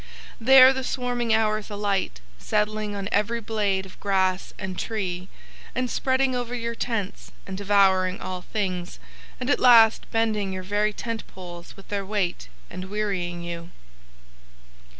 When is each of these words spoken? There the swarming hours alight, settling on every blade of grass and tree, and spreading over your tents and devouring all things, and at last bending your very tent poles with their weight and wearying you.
There 0.39 0.73
the 0.73 0.83
swarming 0.83 1.31
hours 1.31 1.69
alight, 1.69 2.21
settling 2.39 2.95
on 2.95 3.07
every 3.11 3.39
blade 3.39 3.85
of 3.85 3.99
grass 3.99 4.51
and 4.57 4.79
tree, 4.79 5.29
and 5.75 5.91
spreading 5.91 6.35
over 6.35 6.55
your 6.55 6.73
tents 6.73 7.31
and 7.45 7.55
devouring 7.55 8.19
all 8.19 8.41
things, 8.41 8.97
and 9.39 9.47
at 9.47 9.59
last 9.59 10.09
bending 10.09 10.53
your 10.53 10.63
very 10.63 10.91
tent 10.91 11.27
poles 11.27 11.77
with 11.77 11.89
their 11.89 12.03
weight 12.03 12.47
and 12.67 12.89
wearying 12.89 13.43
you. 13.43 13.69